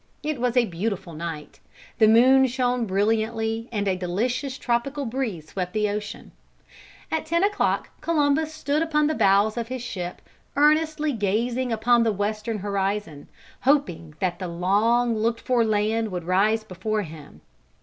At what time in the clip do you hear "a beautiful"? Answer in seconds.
0.57-1.13